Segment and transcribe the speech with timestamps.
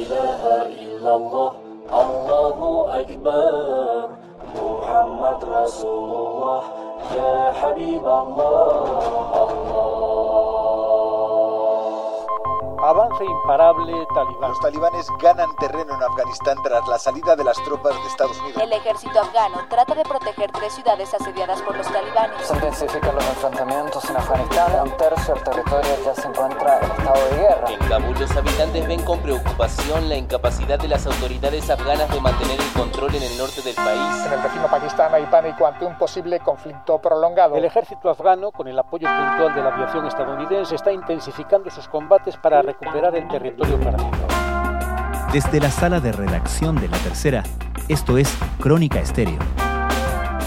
[0.00, 0.42] إله
[0.82, 1.50] إلا الله
[1.92, 3.52] الله أكبر
[4.56, 6.62] محمد رسول الله
[7.16, 8.84] يا حبيب الله
[12.90, 14.50] Avance imparable talibán.
[14.50, 18.60] Los talibanes ganan terreno en Afganistán tras la salida de las tropas de Estados Unidos.
[18.60, 22.44] El ejército afgano trata de proteger tres ciudades asediadas por los talibanes.
[22.44, 24.72] Se intensifican los enfrentamientos en Afganistán.
[24.82, 27.70] Un tercio del territorio ya se encuentra en estado de guerra.
[27.70, 32.60] En Kabul los habitantes ven con preocupación la incapacidad de las autoridades afganas de mantener
[32.60, 34.26] el control en el norte del país.
[34.26, 37.54] En el vecino Pakistán hay pánico ante un posible conflicto prolongado.
[37.54, 42.36] El ejército afgano, con el apoyo puntual de la aviación estadounidense, está intensificando sus combates
[42.36, 44.10] para recuperar el territorio perdido.
[45.32, 47.42] Desde la sala de redacción de La Tercera,
[47.88, 49.38] esto es Crónica Estéreo.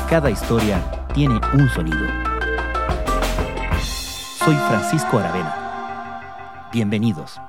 [0.10, 0.80] Cada historia
[1.14, 2.06] tiene un sonido.
[3.82, 6.70] Soy Francisco Aravena.
[6.72, 7.40] Bienvenidos.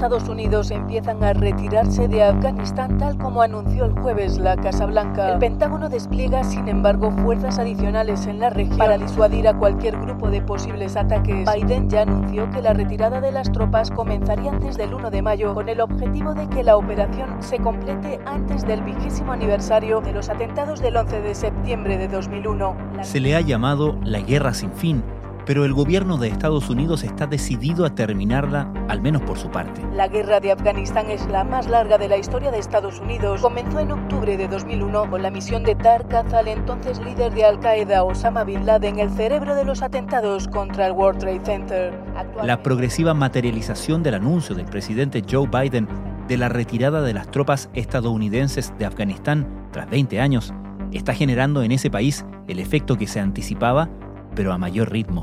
[0.00, 5.34] Estados Unidos empiezan a retirarse de Afganistán tal como anunció el jueves la Casa Blanca.
[5.34, 10.30] El Pentágono despliega, sin embargo, fuerzas adicionales en la región para disuadir a cualquier grupo
[10.30, 11.46] de posibles ataques.
[11.54, 15.52] Biden ya anunció que la retirada de las tropas comenzaría antes del 1 de mayo
[15.52, 20.30] con el objetivo de que la operación se complete antes del vigésimo aniversario de los
[20.30, 22.74] atentados del 11 de septiembre de 2001.
[23.02, 25.02] Se le ha llamado la guerra sin fin
[25.46, 29.82] pero el gobierno de Estados Unidos está decidido a terminarla, al menos por su parte.
[29.94, 33.40] La guerra de Afganistán es la más larga de la historia de Estados Unidos.
[33.40, 38.04] Comenzó en octubre de 2001 con la misión de Tarkat al entonces líder de Al-Qaeda,
[38.04, 41.98] Osama Bin Laden, el cerebro de los atentados contra el World Trade Center.
[42.42, 45.88] La progresiva materialización del anuncio del presidente Joe Biden
[46.28, 50.54] de la retirada de las tropas estadounidenses de Afganistán tras 20 años
[50.92, 53.88] está generando en ese país el efecto que se anticipaba,
[54.34, 55.22] pero a mayor ritmo.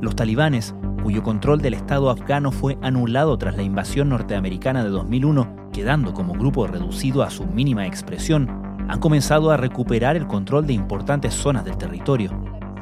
[0.00, 5.70] Los talibanes, cuyo control del Estado afgano fue anulado tras la invasión norteamericana de 2001,
[5.72, 8.48] quedando como grupo reducido a su mínima expresión,
[8.88, 12.30] han comenzado a recuperar el control de importantes zonas del territorio.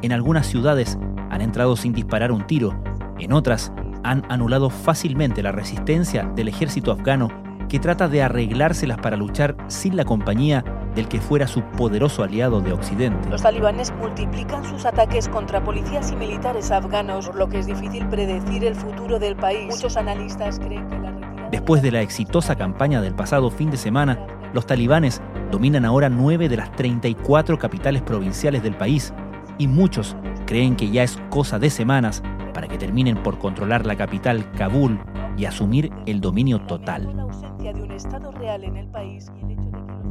[0.02, 0.98] En algunas ciudades
[1.30, 2.80] han entrado sin disparar un tiro,
[3.18, 3.72] en otras
[4.04, 7.28] han anulado fácilmente la resistencia del ejército afgano
[7.68, 10.64] que trata de arreglárselas para luchar sin la compañía
[10.98, 13.28] del que fuera su poderoso aliado de Occidente.
[13.28, 18.04] Los talibanes multiplican sus ataques contra policías y militares afganos, por lo que es difícil
[18.08, 19.72] predecir el futuro del país.
[19.76, 21.50] Muchos analistas creen que la retirada...
[21.52, 24.18] Después de la exitosa campaña del pasado fin de semana,
[24.52, 25.22] los talibanes
[25.52, 29.14] dominan ahora nueve de las 34 capitales provinciales del país
[29.56, 30.16] y muchos
[30.46, 34.98] creen que ya es cosa de semanas para que terminen por controlar la capital Kabul
[35.36, 37.06] y asumir el dominio total.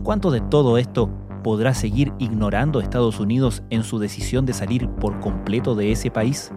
[0.07, 1.09] ¿Cuánto de todo esto
[1.43, 6.49] podrá seguir ignorando Estados Unidos en su decisión de salir por completo de ese país?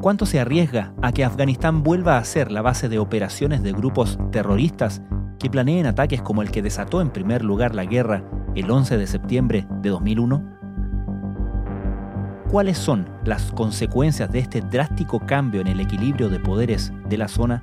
[0.00, 4.18] ¿Cuánto se arriesga a que Afganistán vuelva a ser la base de operaciones de grupos
[4.32, 5.02] terroristas
[5.38, 8.24] que planeen ataques como el que desató en primer lugar la guerra
[8.56, 10.42] el 11 de septiembre de 2001?
[12.50, 17.28] ¿Cuáles son las consecuencias de este drástico cambio en el equilibrio de poderes de la
[17.28, 17.62] zona?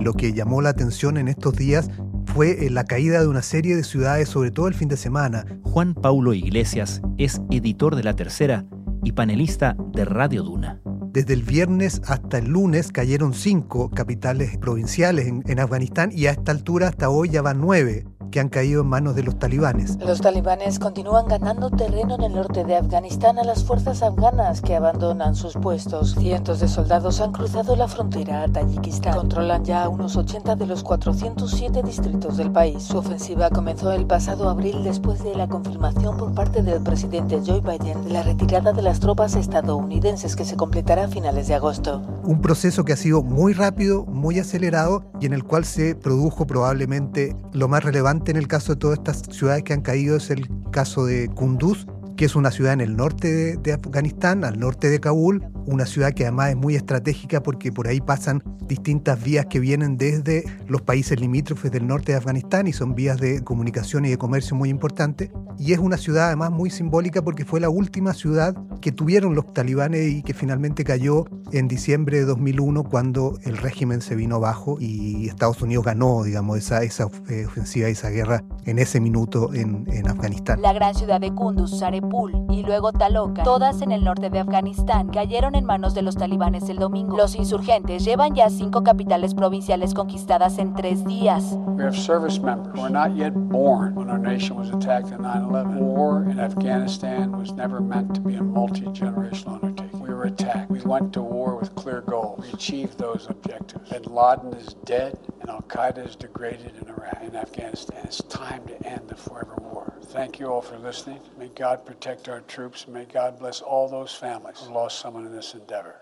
[0.00, 1.90] Lo que llamó la atención en estos días
[2.24, 5.44] fue la caída de una serie de ciudades, sobre todo el fin de semana.
[5.62, 8.64] Juan Paulo Iglesias es editor de La Tercera
[9.04, 10.80] y panelista de Radio Duna.
[11.12, 16.30] Desde el viernes hasta el lunes cayeron cinco capitales provinciales en, en Afganistán y a
[16.30, 19.98] esta altura hasta hoy ya van nueve que han caído en manos de los talibanes.
[19.98, 24.76] Los talibanes continúan ganando terreno en el norte de Afganistán a las fuerzas afganas que
[24.76, 26.14] abandonan sus puestos.
[26.18, 29.14] Cientos de soldados han cruzado la frontera a Tayikistán.
[29.14, 32.82] Controlan ya unos 80 de los 407 distritos del país.
[32.82, 37.60] Su ofensiva comenzó el pasado abril después de la confirmación por parte del presidente Joe
[37.60, 42.02] Biden de la retirada de las tropas estadounidenses que se completará a finales de agosto.
[42.24, 46.46] Un proceso que ha sido muy rápido, muy acelerado y en el cual se produjo
[46.46, 50.30] probablemente lo más relevante en el caso de todas estas ciudades que han caído es
[50.30, 51.86] el caso de Kunduz,
[52.16, 55.86] que es una ciudad en el norte de, de, Afganistán, al norte de Kabul, una
[55.86, 60.44] ciudad que además es muy estratégica porque por ahí pasan distintas vías que vienen desde
[60.68, 64.56] los países limítrofes del norte de Afganistán y son vías de comunicación y de comercio
[64.56, 65.30] muy importantes.
[65.58, 69.52] Y es una ciudad además muy simbólica porque fue la última ciudad que tuvieron los
[69.52, 74.78] talibanes y que finalmente cayó en diciembre de 2001 cuando el régimen se vino abajo
[74.80, 79.86] y Estados Unidos ganó, digamos, esa, esa ofensiva y esa guerra en ese minuto en,
[79.92, 80.62] en Afganistán.
[80.62, 85.08] La gran ciudad de Kunduz, Sarepul y luego Taloca, todas en el norte de Afganistán,
[85.08, 87.16] cayeron en manos de los talibanes el domingo.
[87.16, 91.56] Los insurgentes llevan ya cinco capitales provinciales conquistadas en tres días.
[91.76, 95.18] We have service members who are not yet born when our nation was attacked in
[95.18, 95.74] 9-11.
[95.80, 99.99] War in Afghanistan was never meant to be a multi-generational undertaking.
[100.20, 100.70] We were attacked.
[100.70, 102.44] We went to war with clear goals.
[102.44, 103.88] We achieved those objectives.
[103.88, 108.00] Bin Laden is dead and Al-Qaeda is degraded in Iraq and Afghanistan.
[108.04, 109.94] It's time to end the forever war.
[110.12, 111.20] Thank you all for listening.
[111.38, 112.86] May God protect our troops.
[112.86, 115.94] May God bless all those families who lost someone in this endeavor.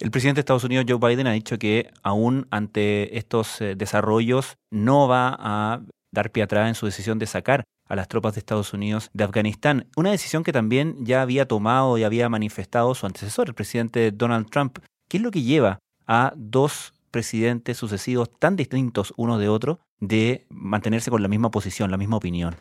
[0.00, 4.56] El presidente de Estados Unidos, Joe Biden, ha dicho que aún ante estos eh, desarrollos
[4.72, 5.80] no va a
[6.12, 9.24] dar pie atrás en su decisión de sacar a las tropas de Estados Unidos de
[9.24, 9.86] Afganistán.
[9.96, 14.48] Una decisión que también ya había tomado y había manifestado su antecesor, el presidente Donald
[14.50, 14.78] Trump.
[15.08, 20.46] ¿Qué es lo que lleva a dos presidentes sucesivos tan distintos uno de otro de
[20.50, 22.56] mantenerse con la misma posición, la misma opinión?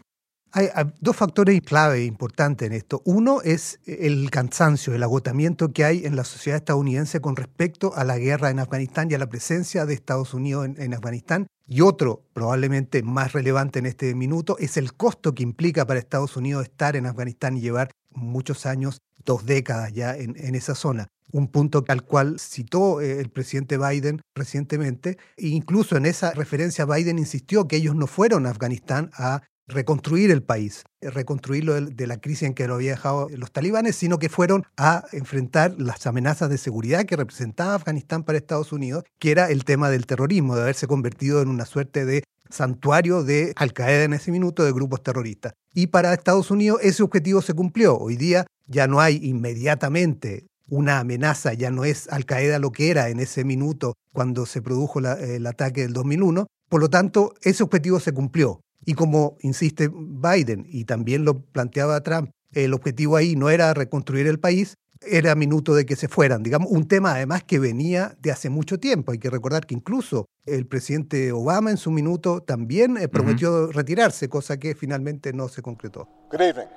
[0.54, 0.70] Hay,
[1.02, 3.02] dos factores clave importantes en esto.
[3.04, 8.06] Uno es el cansancio, el agotamiento que hay en la sociedad estadounidense con respecto a
[8.06, 11.48] la guerra en Afganistán y a la presencia de Estados Unidos en, en Afganistán.
[11.68, 16.38] Y otro, probablemente más relevante en este minuto, es el costo que implica para Estados
[16.38, 21.50] Unidos estar en Afganistán y llevar muchos años, dos décadas ya en, esa zona un
[21.50, 25.18] punto al cual citó eh, el presidente Biden recientemente.
[25.36, 30.32] E incluso en esa referencia Biden insistió que ellos no fueron a Afganistán a reconstruir
[30.32, 34.18] el país, eh, reconstruirlo de la crisis en que lo había dejado los talibanes, sino
[34.18, 39.32] que fueron a enfrentar las amenazas de seguridad que representaba Afganistán para Estados Unidos, que
[39.32, 43.74] era el tema del terrorismo, de haberse convertido en una suerte de santuario de Al
[43.74, 45.54] Qaeda en ese minuto, de grupos terroristas.
[45.74, 47.98] Y para Estados Unidos ese objetivo se cumplió.
[47.98, 52.90] Hoy día ya no hay inmediatamente una amenaza, ya no es Al Qaeda lo que
[52.90, 56.48] era en ese minuto cuando se produjo el ataque del 2001.
[56.70, 58.62] Por lo tanto, ese objetivo se cumplió.
[58.88, 64.28] Y como insiste Biden y también lo planteaba Trump, el objetivo ahí no era reconstruir
[64.28, 66.42] el país, era minuto de que se fueran.
[66.42, 69.12] Digamos, un tema además que venía de hace mucho tiempo.
[69.12, 74.30] Hay que recordar que incluso el presidente Obama en su minuto también eh, prometió retirarse,
[74.30, 76.08] cosa que finalmente no se concretó.
[76.32, 76.70] Good evening,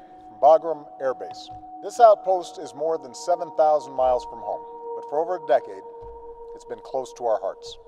[0.43, 1.49] Bagram Air Base.
[1.85, 4.65] This outpost is more than 7,000 miles from home,
[4.97, 5.85] but for over a decade,
[6.57, 7.79] it's been close to our hearts.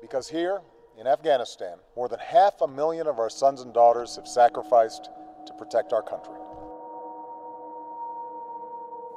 [0.00, 0.60] Because here,
[0.98, 5.10] in Afghanistan, more than half a million of our sons and daughters have sacrificed
[5.46, 6.34] to protect our country.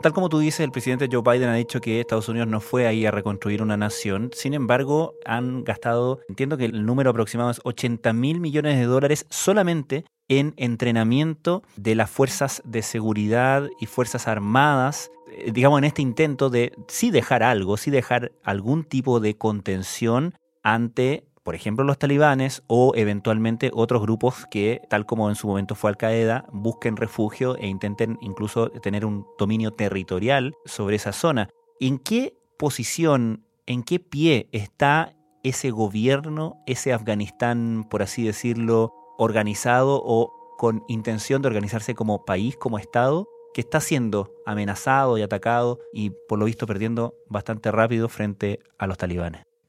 [0.02, 2.86] Tal como tú dices, el presidente Joe Biden ha dicho que Estados Unidos no fue
[2.86, 4.30] ahí a reconstruir una nación.
[4.32, 9.26] Sin embargo, han gastado, entiendo que el número aproximado es 80 mil millones de dólares
[9.32, 16.04] solamente en entrenamiento de las fuerzas de seguridad y fuerzas armadas, eh, digamos, en este
[16.04, 21.98] intento de sí dejar algo, sí dejar algún tipo de contención ante por ejemplo los
[21.98, 26.98] talibanes o eventualmente otros grupos que, tal como en su momento fue Al Qaeda, busquen
[26.98, 31.48] refugio e intenten incluso tener un dominio territorial sobre esa zona.
[31.80, 40.02] ¿En qué posición, en qué pie está ese gobierno, ese Afganistán, por así decirlo, organizado
[40.04, 45.80] o con intención de organizarse como país, como Estado, que está siendo amenazado y atacado
[45.94, 49.44] y por lo visto perdiendo bastante rápido frente a los talibanes?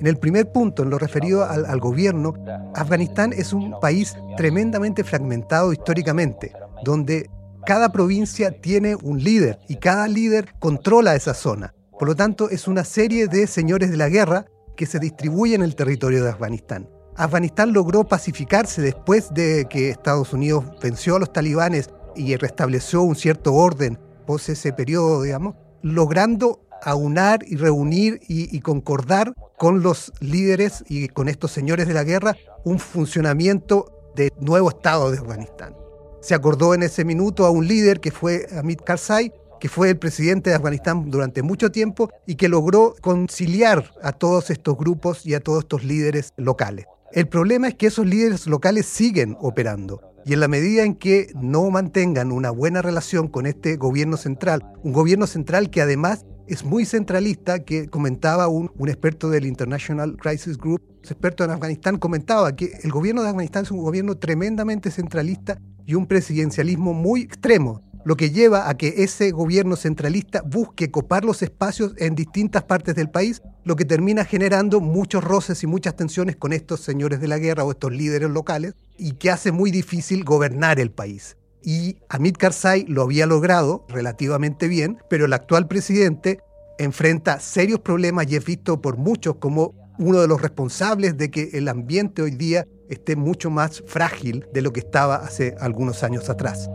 [0.00, 2.34] En el primer punto, en lo referido al, gobierno,
[2.74, 6.52] Afganistán es un país tremendamente fragmentado históricamente,
[6.84, 7.30] donde
[7.64, 11.74] cada provincia tiene un líder y cada líder controla esa zona.
[11.98, 14.46] Por lo tanto, es una serie de señores de la guerra
[14.76, 16.88] que se distribuyen en el territorio de Afganistán.
[17.14, 23.14] Afganistán logró pacificarse después de que Estados Unidos venció a los talibanes y restableció un
[23.14, 30.12] cierto orden pos ese periodo, digamos, logrando aunar y reunir y, y, concordar con los
[30.20, 35.74] líderes y con estos señores de la guerra un funcionamiento de nuevo Estado de Afganistán.
[36.20, 39.98] Se acordó en ese minuto a un líder que fue Hamid Karzai, que fue el
[39.98, 45.34] presidente de Afganistán durante mucho tiempo y que logró conciliar a todos estos grupos y
[45.34, 46.86] a todos estos líderes locales.
[47.12, 50.00] El problema es que esos líderes locales siguen operando.
[50.24, 54.64] Y en la medida en que no mantengan una buena relación con este gobierno central,
[54.82, 60.58] un gobierno central que además es muy centralista, que comentaba un, experto del International Crisis
[60.58, 65.58] Group, experto en Afganistán, comentaba que el gobierno de Afganistán es un gobierno tremendamente centralista
[65.86, 71.24] y un presidencialismo muy extremo, lo que lleva a que ese gobierno centralista busque copar
[71.24, 75.96] los espacios en distintas partes del país, lo que termina generando muchos roces y muchas
[75.96, 79.70] tensiones con estos señores de la guerra o estos líderes locales y que hace muy
[79.70, 81.36] difícil gobernar el país.
[81.64, 86.40] Y Amit Karzai lo había logrado relativamente bien, pero el actual presidente
[86.78, 91.50] enfrenta serios problemas y es visto por muchos como uno de los responsables de que
[91.52, 96.28] el ambiente hoy día esté mucho más frágil de lo que estaba hace algunos años
[96.28, 96.70] atrás.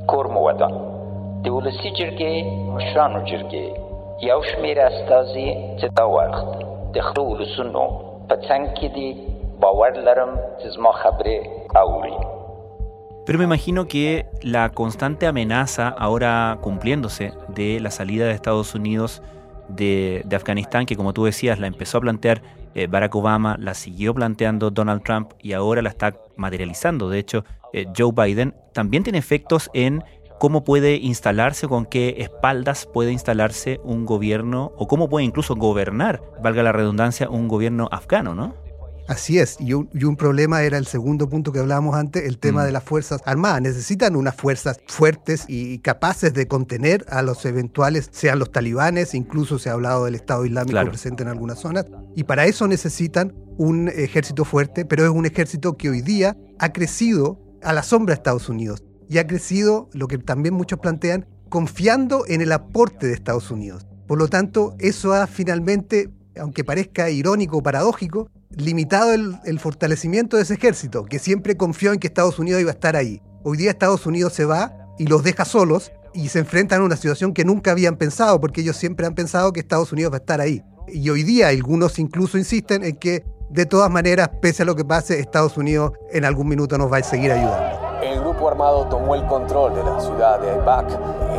[13.28, 19.22] Pero me imagino que la constante amenaza ahora cumpliéndose de la salida de Estados Unidos
[19.68, 22.42] de, Afganistán, que como tú decías, la empezó a plantear
[22.74, 27.10] eh, Barack Obama, la siguió planteando Donald Trump y ahora la está materializando.
[27.10, 27.44] De hecho,
[27.74, 30.06] eh, Joe Biden también tiene efectos en
[30.40, 36.22] cómo puede instalarse, con qué espaldas puede instalarse un gobierno o cómo puede incluso gobernar,
[36.42, 38.67] valga la redundancia, un gobierno afgano, ¿no?
[39.08, 42.66] Así es, y un, problema era el segundo punto que hablábamos antes, el tema mm.
[42.66, 43.62] de las Fuerzas Armadas.
[43.62, 49.60] Necesitan unas fuerzas fuertes y capaces de contener a los eventuales, sean los talibanes, incluso
[49.60, 51.86] se ha hablado del Estado Islámico presente en algunas zonas,
[52.16, 56.74] y para eso necesitan un ejército fuerte, pero es un ejército que hoy día ha
[56.74, 61.26] crecido a la sombra de Estados Unidos y ha crecido, lo que también muchos plantean,
[61.48, 63.88] confiando en el aporte de Estados Unidos.
[64.06, 70.44] Por lo tanto, eso ha finalmente, aunque parezca irónico o paradójico, limitado el, fortalecimiento de
[70.44, 73.22] ese ejército, que siempre confió en que Estados Unidos iba a estar ahí.
[73.44, 76.96] Hoy día Estados Unidos se va y los deja solos y se enfrentan a una
[76.96, 80.20] situación que nunca habían pensado, porque ellos siempre han pensado que Estados Unidos va a
[80.20, 80.64] estar ahí.
[80.88, 84.84] Y hoy día algunos incluso insisten en que de todas maneras, pese a lo que
[84.84, 87.77] pase, Estados Unidos en algún minuto nos va a seguir ayudando.
[88.02, 90.88] El grupo armado tomó el control de la ciudad de Aybak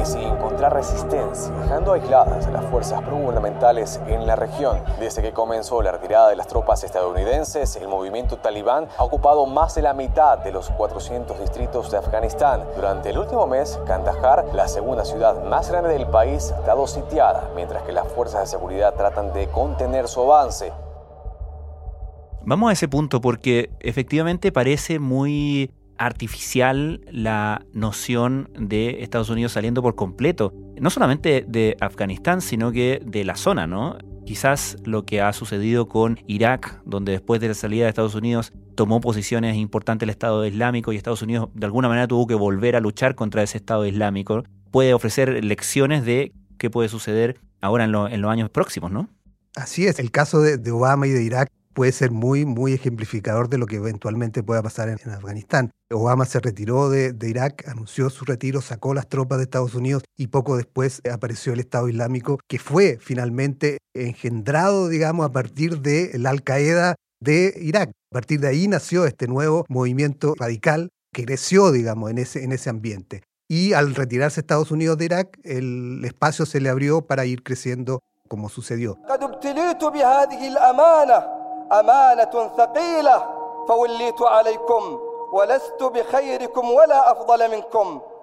[0.04, 4.80] sin encontrar resistencia, dejando aisladas a las fuerzas gubernamentales en la región.
[4.98, 9.74] Desde que comenzó la retirada de las tropas estadounidenses, el movimiento talibán ha ocupado más
[9.74, 12.64] de la mitad de los 400 distritos de Afganistán.
[12.74, 17.50] Durante el último mes, Kandahar, la segunda ciudad más grande del país, ha estado sitiada,
[17.54, 20.72] mientras que las fuerzas de seguridad tratan de contener su avance.
[22.42, 29.82] Vamos a ese punto porque efectivamente parece muy artificial la noción de Estados Unidos saliendo
[29.82, 33.98] por completo, no solamente de Afganistán, sino que de la zona, ¿no?
[34.24, 38.52] Quizás lo que ha sucedido con Irak, donde después de la salida de Estados Unidos
[38.74, 42.76] tomó posiciones importantes el Estado Islámico y Estados Unidos de alguna manera tuvo que volver
[42.76, 47.92] a luchar contra ese Estado Islámico, puede ofrecer lecciones de qué puede suceder ahora en,
[47.92, 49.08] los años próximos, ¿no?
[49.56, 53.56] Así es, el caso de Obama y de Irak puede ser muy, muy ejemplificador de
[53.56, 55.70] lo que eventualmente pueda pasar en, Afganistán.
[55.92, 60.26] Obama se retiró de, Irak, anunció su retiro, sacó las tropas de Estados Unidos y
[60.26, 66.30] poco después apareció el Estado Islámico, que fue finalmente engendrado, digamos, a partir de la
[66.30, 67.90] Al-Qaeda de Irak.
[68.10, 72.50] A partir de ahí nació este nuevo movimiento radical que creció, digamos, en ese, en
[72.50, 73.22] ese ambiente.
[73.48, 78.00] Y al retirarse Estados Unidos de Irak, el espacio se le abrió para ir creciendo
[78.26, 78.98] como sucedió.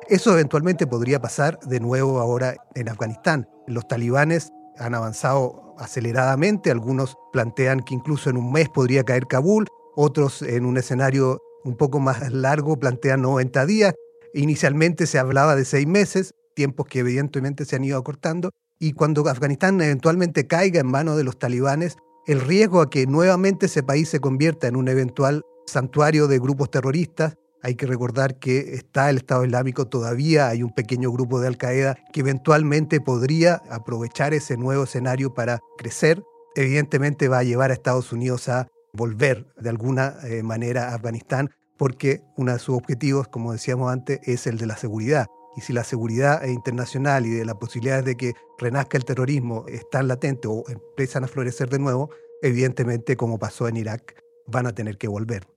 [0.07, 3.47] Eso eventualmente podría pasar de nuevo ahora en Afganistán.
[3.67, 9.67] Los talibanes han avanzado aceleradamente, algunos plantean que incluso en un mes podría caer Kabul,
[9.95, 13.93] otros en un escenario un poco más largo plantean 90 días.
[14.33, 18.49] Inicialmente se hablaba de seis meses, tiempos que evidentemente se han ido acortando,
[18.79, 21.97] y cuando Afganistán eventualmente caiga en manos de los talibanes,
[22.27, 26.71] el riesgo a que nuevamente ese país se convierta en un eventual santuario de grupos
[26.71, 27.35] terroristas.
[27.61, 31.97] Hay que recordar que está el Estado Islámico, todavía hay un pequeño grupo de Al-Qaeda
[32.13, 36.21] que eventualmente podría aprovechar ese nuevo escenario para crecer.
[36.55, 41.49] Evidentemente va a llevar a Estados Unidos a volver de alguna eh, manera a Afganistán
[41.77, 45.73] porque uno de sus objetivos, como decíamos antes, es el de la seguridad y si
[45.73, 50.63] la seguridad internacional y de las posibilidades de que renazca el terrorismo están latentes o
[50.67, 52.09] empiezan a florecer de nuevo,
[52.41, 54.15] evidentemente, como pasó en Irak,
[54.47, 55.47] van a tener que volver.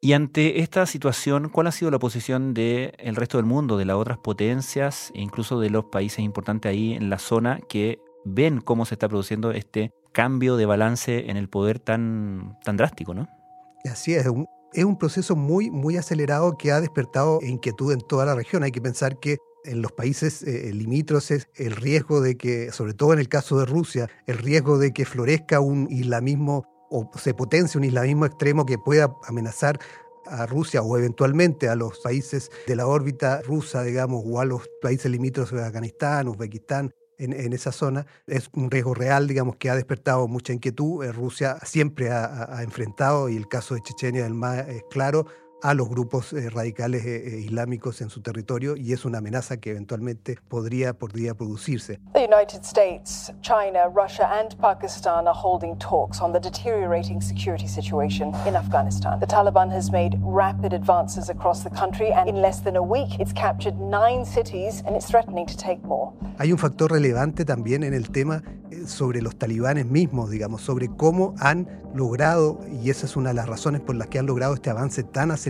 [0.00, 3.84] Y ante esta situación, ¿cuál ha sido la posición del el resto del mundo, de
[3.84, 8.60] las otras potencias e incluso de los países importantes ahí en la zona que ven
[8.60, 13.28] cómo se está produciendo este cambio de balance en el poder tan, tan drástico, ¿no?
[13.84, 14.26] Así es,
[14.72, 18.62] es un proceso muy, muy acelerado que ha despertado inquietud en toda la región.
[18.62, 23.12] Hay que pensar que en los países eh, limítrofes el riesgo de que, sobre todo
[23.12, 27.78] en el caso de Rusia, el riesgo de que florezca un islamismo o se potencie
[27.78, 29.78] un islamismo extremo que pueda amenazar
[30.26, 34.68] a Rusia o eventualmente a los países de la órbita rusa, digamos, o a los
[34.80, 38.06] países limítrofes de Afganistán, Uzbekistán, en, esa zona.
[38.26, 41.04] Es un riesgo real, digamos, que ha despertado mucha inquietud.
[41.04, 45.26] Eh, Rusia siempre ha, enfrentado, y el caso de Chechenia es el más claro,
[45.62, 49.56] a los grupos eh, radicales eh, eh, islámicos en su territorio y es una amenaza
[49.56, 51.98] que eventualmente podría, podría producirse.
[52.12, 58.32] The United States, China, Russia and Pakistan are holding talks on the deteriorating security situation
[58.46, 59.18] in Afghanistan.
[59.18, 63.18] The Taliban has made rapid advances across the country and in less than a week
[63.18, 66.12] it's captured nine cities and it's threatening to take more.
[66.38, 68.42] Hay un factor relevante también en el tema
[68.86, 73.48] sobre los talibanes mismos, digamos, sobre cómo han logrado, y esa es una de las
[73.48, 75.47] razones por las que han logrado este avance tan acelerado,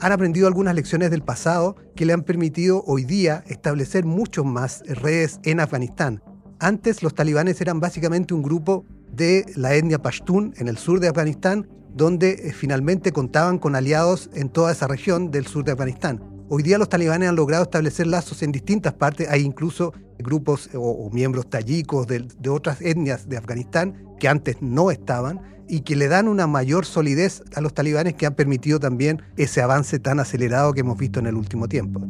[0.00, 4.82] han aprendido algunas lecciones del pasado que le han permitido hoy día establecer mucho más
[4.86, 6.22] redes en Afganistán.
[6.58, 11.08] Antes los talibanes eran básicamente un grupo de la etnia pashtun en el sur de
[11.08, 16.31] Afganistán, donde eh, finalmente contaban con aliados en toda esa región del sur de Afganistán.
[16.48, 21.10] Hoy día los talibanes han logrado establecer lazos en distintas partes, hay incluso grupos o,
[21.12, 26.28] miembros tayikos de, otras etnias de Afganistán que antes no estaban, y que le dan
[26.28, 30.80] una mayor solidez a los talibanes que han permitido también ese avance tan acelerado que
[30.80, 32.00] hemos visto en el último tiempo.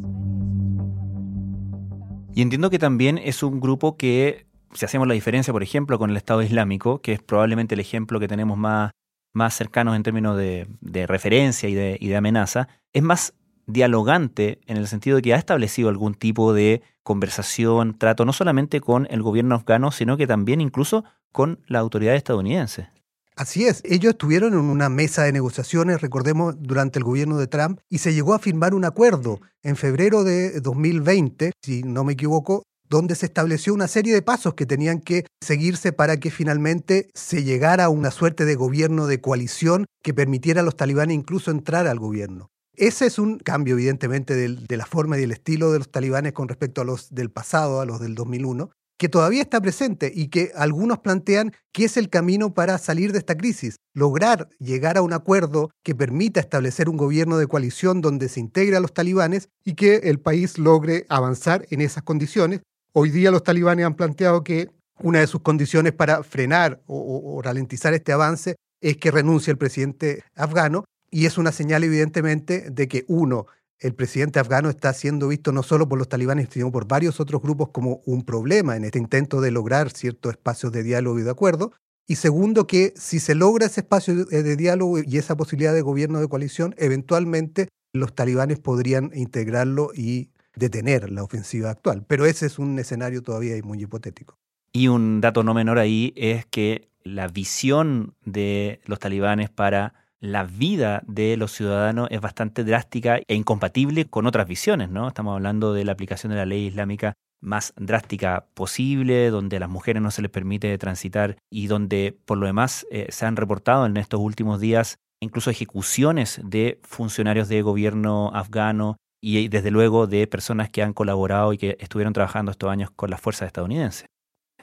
[2.34, 6.10] Y entiendo que también es un grupo que, si hacemos la diferencia, por ejemplo, con
[6.10, 8.90] el Estado Islámico, que es probablemente el ejemplo que tenemos más,
[9.32, 10.66] más cercanos en términos de,
[11.06, 11.74] referencia y
[12.08, 13.34] de amenaza, es más
[13.66, 18.80] dialogante en el sentido de que ha establecido algún tipo de conversación, trato, no solamente
[18.80, 22.90] con el gobierno afgano, sino que también incluso con la autoridad estadounidense.
[23.34, 27.80] Así es, ellos estuvieron en una mesa de negociaciones, recordemos, durante el gobierno de Trump,
[27.88, 32.62] y se llegó a firmar un acuerdo en febrero de 2020, si no me equivoco,
[32.90, 37.42] donde se estableció una serie de pasos que tenían que seguirse para que finalmente se
[37.42, 41.86] llegara a una suerte de gobierno de coalición que permitiera a los talibanes incluso entrar
[41.86, 42.50] al gobierno.
[42.76, 46.48] Ese es un cambio, evidentemente, de, la forma y el estilo de los talibanes con
[46.48, 50.52] respecto a los del pasado, a los del 2001, que todavía está presente y que
[50.54, 55.12] algunos plantean que es el camino para salir de esta crisis, lograr llegar a un
[55.12, 59.74] acuerdo que permita establecer un gobierno de coalición donde se integre a los talibanes y
[59.74, 62.60] que el país logre avanzar en esas condiciones.
[62.94, 64.70] Hoy día los talibanes han planteado que
[65.00, 69.58] una de sus condiciones para frenar o, o ralentizar este avance es que renuncie el
[69.58, 73.46] presidente afgano y es una señal evidentemente de que uno,
[73.78, 77.42] el presidente afgano está siendo visto no solo por los talibanes, sino por varios otros
[77.42, 81.30] grupos como un problema en este intento de lograr ciertos espacios de diálogo y de
[81.30, 81.72] acuerdo.
[82.08, 86.18] Y segundo, que si se logra ese espacio de diálogo y esa posibilidad de gobierno
[86.18, 92.04] de coalición, eventualmente los talibanes podrían integrarlo y detener la ofensiva actual.
[92.08, 94.38] Pero ese es un escenario todavía muy hipotético.
[94.72, 100.44] Y un dato no menor ahí es que la visión de los talibanes para la
[100.44, 105.08] vida de los ciudadanos es bastante drástica e incompatible con otras visiones, ¿no?
[105.08, 109.68] Estamos hablando de la aplicación de la ley islámica más drástica posible, donde a las
[109.68, 113.84] mujeres no se les permite transitar y donde por lo demás eh, se han reportado
[113.84, 120.28] en estos últimos días incluso ejecuciones de funcionarios de gobierno afgano y desde luego de
[120.28, 124.06] personas que han colaborado y que estuvieron trabajando estos años con las fuerzas estadounidenses.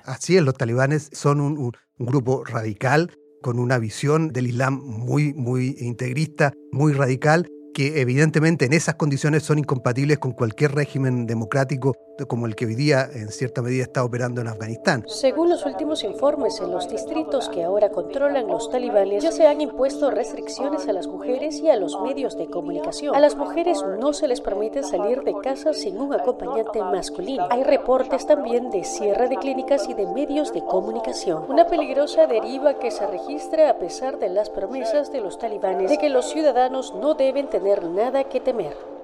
[0.06, 5.34] Así es, los talibanes son un, un grupo radical con una visión del Islam muy,
[5.34, 11.95] muy integrista, muy radical, que evidentemente en esas condiciones son incompatibles con cualquier régimen democrático
[12.27, 15.03] como el que hoy día en cierta medida está operando en Afganistán.
[15.08, 19.62] Según los últimos informes, en los distritos que ahora controlan los talibanes ya se han
[19.62, 23.15] impuesto restricciones a las mujeres y a los medios de comunicación.
[23.15, 27.47] A las mujeres no se les permite salir de casa sin un acompañante masculino.
[27.49, 31.45] Hay reportes también de cierre de clínicas y de medios de comunicación.
[31.49, 35.97] Una peligrosa deriva que se registra a pesar de las promesas de los talibanes de
[35.97, 38.98] que los ciudadanos no deben tener nada que temer.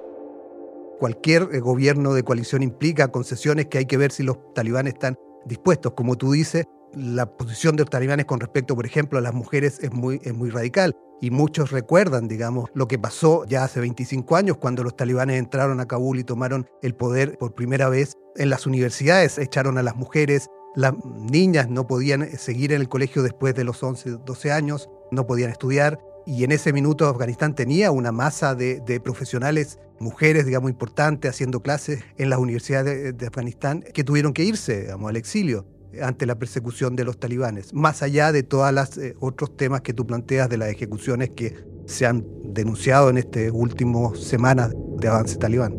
[0.99, 5.17] Cualquier eh, gobierno de coalición implica concesiones que hay que ver si los talibanes están
[5.45, 5.93] dispuestos.
[5.93, 9.79] Como tú dices, la posición de los talibanes con respecto, por ejemplo, a las mujeres
[9.81, 10.95] es muy, es muy radical.
[11.21, 15.79] Y muchos recuerdan, digamos, lo que pasó ya hace 25 años cuando los talibanes entraron
[15.79, 18.13] a Kabul y tomaron el poder por primera vez.
[18.36, 22.89] En las universidades echaron a las mujeres, las niñas no podían eh, seguir en el
[22.89, 27.55] colegio después de los 11, 12 años, no podían estudiar y en ese minuto Afganistán
[27.55, 33.83] tenía una masa de, profesionales, mujeres, digamos, importantes, haciendo clases en las universidades de, Afganistán,
[33.93, 35.65] que tuvieron que irse, al exilio
[36.01, 39.93] ante la persecución de los talibanes, más allá de todos los eh, otros temas que
[39.93, 45.38] tú planteas de las ejecuciones que se han denunciado en estas últimas semanas de avance
[45.38, 45.77] talibán.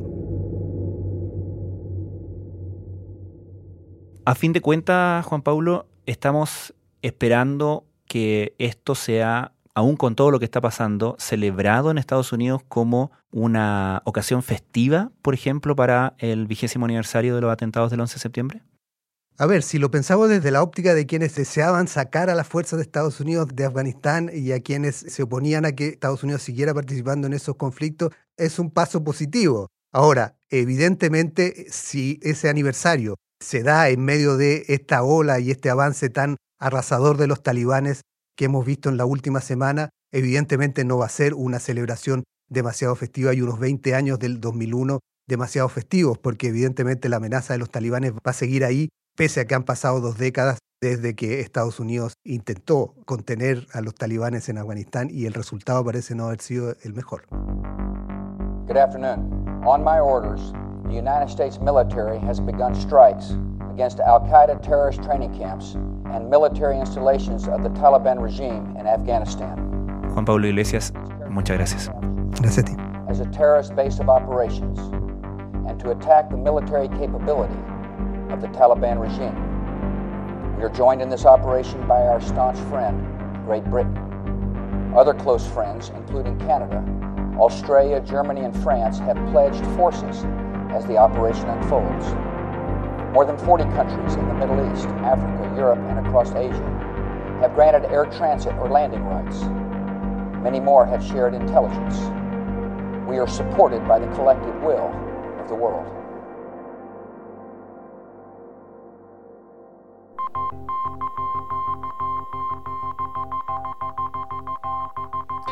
[4.25, 10.39] A fin de cuentas, Juan Pablo, estamos esperando que esto sea aún con todo lo
[10.39, 16.47] que está pasando, celebrado en Estados Unidos como una ocasión festiva, por ejemplo, para el
[16.47, 18.63] vigésimo aniversario de los atentados del 11 de septiembre?
[19.37, 22.79] A ver, si lo pensamos desde la óptica de quienes deseaban sacar a las fuerzas
[22.79, 26.73] de Estados Unidos de Afganistán y a quienes se oponían a que Estados Unidos siguiera
[26.73, 29.69] participando en esos conflictos, es un paso positivo.
[29.93, 36.09] Ahora, evidentemente, si ese aniversario se da en medio de esta ola y este avance
[36.09, 38.01] tan arrasador de los talibanes
[38.37, 42.95] que hemos visto en la última semana, evidentemente no va a ser una celebración demasiado
[42.95, 47.71] festiva y unos 20 años del 2001 demasiado festivos, porque evidentemente la amenaza de los
[47.71, 51.81] talibanes va a seguir ahí pese a que han pasado dos décadas desde que Estados
[51.81, 56.77] Unidos intentó contener a los talibanes en Afganistán y el resultado parece no haber sido
[56.83, 57.27] el mejor.
[58.69, 59.63] Good afternoon.
[59.65, 60.53] On my orders,
[60.85, 63.35] the United States military has begun strikes
[63.73, 65.77] against Al Qaeda terrorist training camps
[66.13, 69.57] and military installations of the Taliban regime in Afghanistan.
[70.15, 70.93] Juan Pablo Iglesias,
[71.31, 71.89] muchas gracias.
[72.41, 72.75] Gracias a ti.
[73.09, 74.79] As a terrorist base of operations
[75.69, 77.59] and to attack the military capability
[78.31, 79.35] of the Taliban regime.
[80.57, 82.97] We are joined in this operation by our staunch friend,
[83.45, 83.97] Great Britain.
[84.97, 86.83] Other close friends, including Canada,
[87.39, 90.25] Australia, Germany, and France, have pledged forces
[90.71, 92.07] as the operation unfolds.
[93.13, 96.87] More than 40 countries in the Middle East, Africa, Europe, and across Asia
[97.41, 99.43] have granted air transit or landing rights.
[100.43, 101.99] Many more have shared intelligence.
[103.09, 104.91] We are supported by the collective will
[105.41, 105.87] of the world.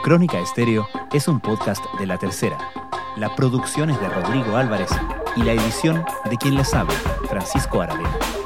[0.02, 2.58] Crónica Estéreo es un podcast de La Tercera.
[3.16, 4.90] La producción es de Rodrigo Álvarez
[5.34, 6.94] y la edición de quien les habla,
[7.26, 8.43] Francisco Aravena.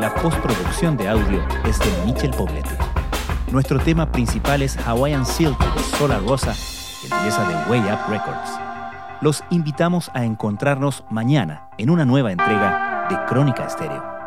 [0.00, 2.70] La postproducción de audio es de Michel Poblete.
[3.52, 6.54] Nuestro tema principal es Hawaiian Silk de Solar Rosa,
[7.04, 8.50] empresa de Way Up Records.
[9.20, 14.19] Los invitamos a encontrarnos mañana en una nueva entrega de Crónica Estéreo.